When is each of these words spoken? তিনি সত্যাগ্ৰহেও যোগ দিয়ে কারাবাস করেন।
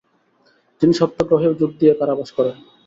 তিনি 0.81 0.93
সত্যাগ্ৰহেও 0.99 1.57
যোগ 1.61 1.71
দিয়ে 1.79 1.93
কারাবাস 1.99 2.29
করেন। 2.37 2.55